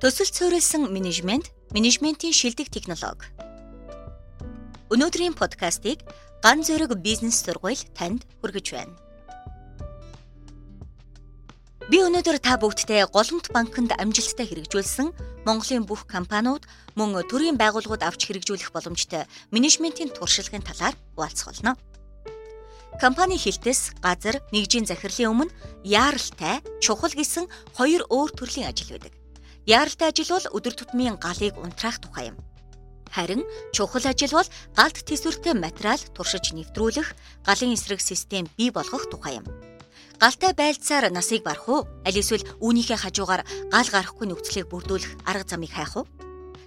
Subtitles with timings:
[0.00, 3.28] Төсөл цөөрөлсөн менежмент, менежментийн шилдэг технологи.
[4.88, 6.00] Өнөөдрийн подкастыг
[6.40, 8.96] Ган зэрэг бизнес сургууль танд хүргэж байна.
[11.92, 15.12] Би өнөөдөр та бүгдтэй Голомт банкнд амжилттай хэрэгжүүлсэн
[15.44, 16.64] Монголын бүх компаниуд
[16.96, 21.76] мөн төрийн байгууллагууд авч хэрэгжүүлэх боломжтой менежментийн туршлагын талаар хуваалцах болно.
[22.96, 25.52] Компани хилтэс, газар, нэгжийн захирлын өмнө
[25.84, 29.20] яаралтай, чухал гэсэн хоёр өөр төрлийн ажил байдаг.
[29.66, 32.36] Яаралтай ажил бол өдөр тутмын галыг унтраах тухай юм.
[33.10, 37.12] Харин чухал ажил бол галд төсвөртэй материал туршиж нэвтрүүлэх,
[37.44, 39.46] галын эсрэг систем бий болгох тухай юм.
[40.20, 41.88] Галтай байлцаар насыг барах уу?
[42.06, 43.42] Аль эсвэл үүнийхээ хажуугаар
[43.72, 46.06] гал гарахгүй нөхцөлийг бүрдүүлэх арга замыг хайх уу?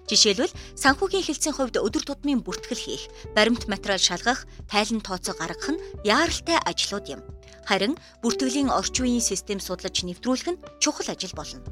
[0.10, 5.82] Жишээлбэл санхүүгийн хилцээний хувьд өдөр тутмын бүртгэл хийх, баримт материал шалгах, тайлан тооцоо гаргах нь
[6.04, 7.22] яаралтай ажлууд юм.
[7.64, 11.64] Харин бүртгэлийн орчин үеийн систем судлаж нэвтрүүлэх нь чухал ажил болно.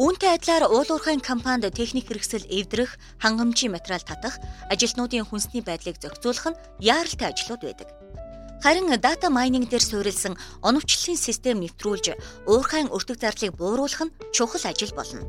[0.00, 4.40] Үүнтэй адилаар уул уурхайн компанид техник хэрэгсэл эвдрэх, хангамжийн материал татах,
[4.72, 7.88] ажилтнуудын хүнсний байдлыг зохицуулах нь яаралтай ажлууд байдаг.
[8.64, 12.16] Харин дата майнинг дээр суурилсан оновчлолын систем нэвтрүүлж,
[12.48, 15.20] уурхайн өртөг зардлыг бууруулах нь чухал ажил болно.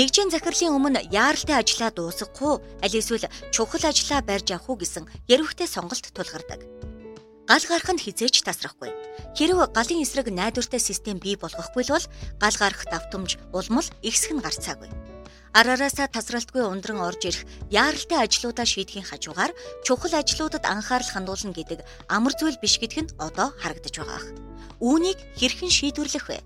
[0.00, 5.04] Нэгжийн захирлын өмнө яаралтай ажлаа дуусгах уу, аль эсвэл чухал ажлаа барьж авах уу гэсэн
[5.28, 6.64] ярвхтэй сонголт тулгардаг.
[7.50, 8.94] Гал гарах нь хизээч тасрахгүй.
[9.34, 12.06] Хэрв галын эсрэг найдвартай систем бий болгохгүй бол
[12.38, 14.90] гал гарах давтамж улмал ихсэх нь гарцаагүй.
[15.52, 19.52] Арараасаа тасралтгүй ундран орж ирэх яаралтай ажлуудаа шийдэхийн хажуугаар
[19.84, 24.22] чухал ажлуудад анхаарал хандуулна гэдэг амар зүйл биш гэдг нь одоо харагдаж байгаа.
[24.80, 26.38] Үүнийг хэрхэн шийдвэрлэх вэ?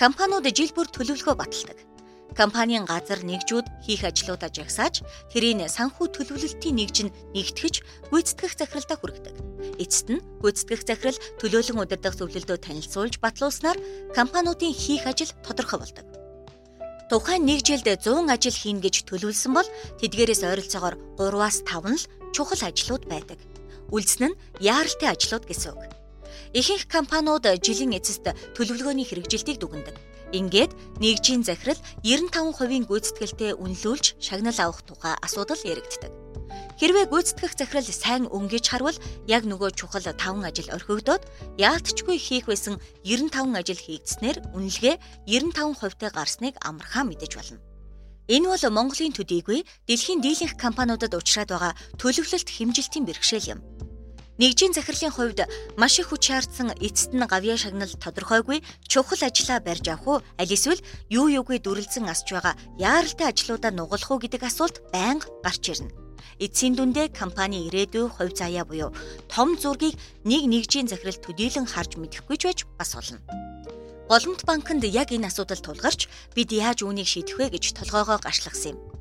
[0.00, 1.91] Компаниуд жил бүр төлөвлөгөө баталдаг
[2.32, 7.74] компанийн газар нэгжүүд хийх ажлуудаа жагсааж тэрийн санхүү төлөвлөлтийн нэгж нь нэгтгэж
[8.08, 9.34] гүйцэтгэх захиралдаа хүргэдэг.
[9.76, 13.78] Эцэст нь гүйцэтгэх захирал төлөөлөн удирдах зөвлөлдөө танилцуулж батлуулснаар
[14.16, 16.06] компаниудын хийх ажил тодорхой болдог.
[17.12, 19.68] Тухайн нэг жилд 100 ажил хийн гэж төлөвлөсөн бол
[20.00, 23.36] тэдгээрээс ойролцоогоор 3-аас 5 л чухал ажлууд байдаг.
[23.92, 25.92] Үлдсэн нь яаралтай ажлууд гэсэн үг.
[26.56, 28.24] Ихэнх компаниуд жилийн эцэст
[28.56, 30.11] төлөвлөгөөний хэрэгжилтийг дүгнэдэг.
[30.32, 36.12] Ингээд нэгжийн захирал 95%-ийн гүйцэтгэлтэй үнэлүүлж шагнал авах тухай асуудал яригддаг.
[36.80, 38.98] Хэрвээ гүйцэтгэх захирал сайн өнгөж харвал
[39.28, 40.16] яг нөгөө чухал 5
[40.48, 41.22] ажил орхигдоод
[41.60, 44.96] яалтчгүй хийх байсан 95 ажил хийгдснээр үнэлгээ
[45.28, 47.60] 95%-тай гарсныг амархаа мэдэж болно.
[48.32, 53.60] Энэ бол Монголын төдийгүй дэлхийн дийлэнх компаниудад учраад байгаа төлөвлөлт хэмжилтийн бэрхшээл юм.
[54.42, 55.40] Нэгжийн захирлын хувьд
[55.78, 58.58] маш их хүч хаардсан эцэст нь гавьяа шагнал тодорхойгүй
[58.90, 60.82] чухал ажлаа барьж авах уу аль эсвэл
[61.14, 65.94] юу юугүй дүрлэлзэн асч байгаа яаралтай ажлуудаа нугалах уу гэдэг асуулт байнга гарч ирнэ.
[66.42, 68.90] Эцсийн дүндээ компани ирээдүй хувь заяа буюу
[69.30, 69.94] том зургийг
[70.26, 73.22] нэг нэгжийн захирал төдийлөн харж мэдэхгүй ч байж бас болно.
[74.10, 78.91] Голомт банкнд яг энэ асуудал тулгарч бид яаж үүнийг шийдэх вэ гэж толгоогоо гарчлгасан юм.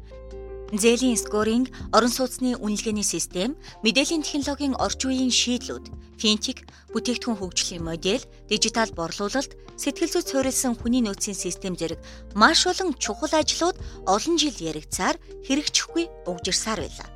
[0.71, 6.63] Зээлийн скоринг, орон сууцны үнэлгээний систем, мэдээллийн технологийн орчин үеийн шийдлүүд, финтек,
[6.95, 11.99] бүтээгдэхүүн хөгжлийн модель, дижитал борлуулалт, сэтгэл зүйд суурилсан хүний нөөцийн систем зэрэг
[12.39, 13.75] маш олон чухал ажлууд
[14.07, 17.09] олон жил яригцаар хэрэгжихгүй угжирсаар байлаа.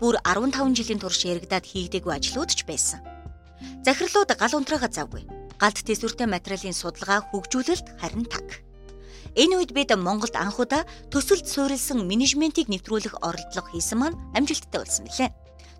[0.00, 3.04] Бүр 15 жилийн турш яригадад хийгдээгүй ажлууд ч байсан.
[3.84, 5.28] Захирлууд гал унтраага завгүй.
[5.60, 8.64] Галт төсвөртэй материалын судалгаа, хөгжүүлэлт харин таг.
[9.32, 15.30] Энэ үед бид Монголд анхудаа төсөлд суурилсан менежментийг нэвтрүүлэх оролдлого хийсэн маань амжилттай болсон билээ.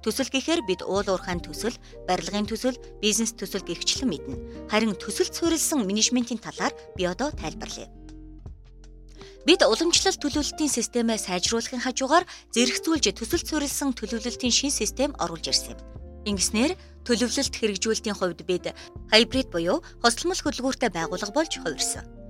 [0.04, 1.72] Төсөл гэхээр бид уул уурхайн төсөл,
[2.04, 4.68] барилгын төсөл, бизнес төсөл гихчлэн мэднэ.
[4.68, 7.88] Харин төсөлд суурилсан менежментийн талаар би одоо тайлбарлая.
[9.48, 15.80] Бид уламжлалт төлөвлөлтийн системээ сайжруулахын хажуугаар зэрэгцүүлж төсөлд суурилсан төлөвлөлтийн шин систем оруулж ирсэн юм.
[16.24, 16.72] Ингэснээр
[17.04, 18.72] төлөвлөлт хэрэгжүүлэлтийн хувьд бид
[19.12, 22.23] хайбрид буюу хосломол хөдөлгүүртэй байгууллага болж хувирсан.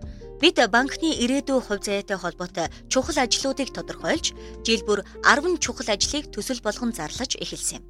[0.44, 6.60] Бид банкны ирээдүйн хувь заяатай холбоотой чухал ажлуудыг тодорхойлж, жил бүр 10 чухал ажлыг төсөл
[6.60, 7.84] болгон зарлаж эхэлсэн юм.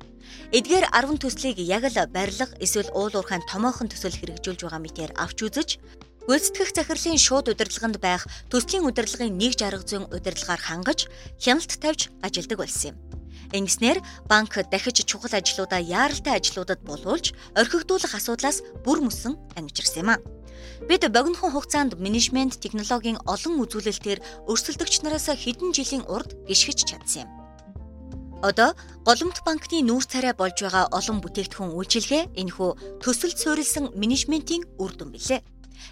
[0.55, 5.39] Эдгээр 10 төслийг яг л барилга эсвэл уул уурхайн томоохон төсөл хэрэгжүүлж байгаа мэтээр авч
[5.51, 5.71] үзэж,
[6.31, 8.23] гүйцэтгэх захирлын шууд удирдлаганд байх
[8.55, 11.11] төслийн удирдлагын нэг жарга зүйн удирдлагаар хангаж,
[11.43, 12.97] хяналт тавьж ажилдаг болсон юм.
[13.51, 13.99] Ингэснээр
[14.31, 20.23] банк дахиж чухал ажлуудаа яаралтай ажлуудад болуулж, орхигдуулах асуудлаас бүр мөсөн ангижирсан юм а.
[20.89, 24.21] Бид богинохон хугацаанд менежмент технологийн олон үзүүлэлтээр
[24.51, 27.31] өрсөлдөгч нараас хэдэн жилийн урд гიშгэж чадсан юм.
[28.45, 28.77] Одоо
[29.09, 35.17] Голомт банкны нүүр царай болж байгаа олон бүтээгдэхүүн үйлчилгээ энэхүү төсөлд суурилсан менежментийн үр дүн
[35.17, 35.41] билээ.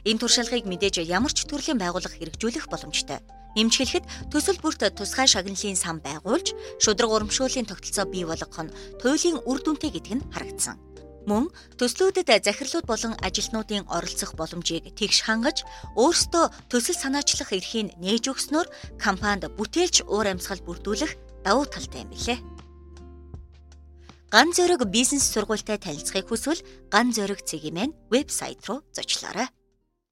[0.04, 3.24] Энэ туршлагыг мэдээж ямар ч төрлийн байгууллага хэрэгжүүлэх боломжтой.
[3.56, 9.58] Нэмжлэхэд төсөл бүрт тусгай шагналын сан байгуулж, шудраг урамшууллын тогтолцоо бий болгох нь туйлын үр
[9.60, 10.76] дүнтэй гэдг нь харагдсан.
[11.22, 15.62] Мөн төслүүдэд захирлууд болон ажилтнуудын оролцох боломжийг тэгш хангаж
[15.94, 18.66] өөрсдөө төсөл санаачлах эрхийг нээж өгснөөр
[18.98, 21.14] компанид бүтээлч уур амьсгал бүрдүүлэх
[21.46, 22.38] давуу талтай юм билээ.
[24.34, 29.46] Ган зөрөг бизнес сургуультай танилцахыг хүсвэл Ган зөрөг цэгийн вебсайт руу зочлоорой.